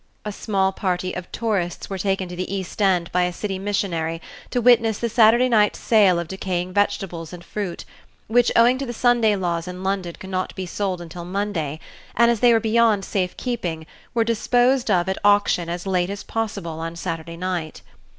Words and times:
A 0.25 0.31
small 0.31 0.71
party 0.71 1.13
of 1.13 1.31
tourists 1.31 1.87
were 1.87 1.99
taken 1.99 2.27
to 2.27 2.35
the 2.35 2.51
East 2.51 2.81
End 2.81 3.11
by 3.11 3.21
a 3.21 3.31
city 3.31 3.59
missionary 3.59 4.19
to 4.49 4.59
witness 4.59 4.97
the 4.97 5.09
Saturday 5.09 5.47
night 5.47 5.75
sale 5.75 6.17
of 6.17 6.27
decaying 6.27 6.73
vegetables 6.73 7.31
and 7.31 7.43
fruit, 7.45 7.85
which, 8.25 8.51
owing 8.55 8.79
to 8.79 8.87
the 8.87 8.93
Sunday 8.93 9.35
laws 9.35 9.67
in 9.67 9.83
London, 9.83 10.15
could 10.19 10.31
not 10.31 10.55
be 10.55 10.65
sold 10.65 11.01
until 11.01 11.23
Monday, 11.23 11.79
and, 12.15 12.31
as 12.31 12.39
they 12.39 12.51
were 12.51 12.59
beyond 12.59 13.05
safe 13.05 13.37
keeping, 13.37 13.85
were 14.15 14.23
disposed 14.23 14.89
of 14.89 15.07
at 15.07 15.19
auction 15.23 15.69
as 15.69 15.85
late 15.85 16.09
as 16.09 16.23
possible 16.23 16.79
on 16.79 16.95
Saturday 16.95 17.37
night. 17.37 17.83